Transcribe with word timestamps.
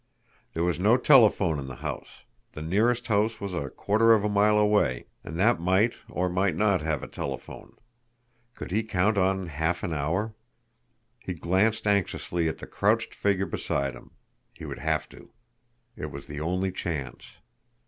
There 0.55 0.63
was 0.63 0.79
no 0.79 0.97
telephone 0.97 1.59
in 1.59 1.67
the 1.67 1.75
house; 1.75 2.23
the 2.53 2.61
nearest 2.63 3.05
house 3.05 3.39
was 3.39 3.53
a 3.53 3.69
quarter 3.69 4.13
of 4.13 4.23
a 4.23 4.29
mile 4.29 4.57
away, 4.57 5.05
and 5.23 5.37
that 5.37 5.59
might 5.59 5.93
or 6.09 6.27
might 6.27 6.55
not 6.55 6.81
have 6.81 7.03
a 7.03 7.07
telephone. 7.07 7.75
Could 8.55 8.71
he 8.71 8.81
count 8.81 9.15
on 9.15 9.45
half 9.49 9.83
an 9.83 9.93
hour? 9.93 10.33
He 11.19 11.35
glanced 11.35 11.85
anxiously 11.85 12.47
at 12.47 12.57
the 12.57 12.65
crouched 12.65 13.13
figure 13.13 13.45
beside 13.45 13.93
him. 13.93 14.09
He 14.55 14.65
would 14.65 14.79
have 14.79 15.07
to! 15.09 15.33
It 15.95 16.09
was 16.09 16.25
the 16.25 16.41
only 16.41 16.71
chance. 16.71 17.23